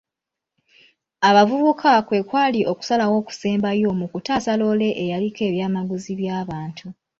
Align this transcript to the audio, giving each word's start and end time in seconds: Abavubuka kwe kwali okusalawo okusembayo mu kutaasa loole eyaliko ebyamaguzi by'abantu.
Abavubuka 1.29 1.91
kwe 2.07 2.19
kwali 2.29 2.59
okusalawo 2.71 3.15
okusembayo 3.21 3.89
mu 3.99 4.05
kutaasa 4.11 4.51
loole 4.59 4.89
eyaliko 5.03 5.41
ebyamaguzi 5.49 6.11
by'abantu. 6.19 6.87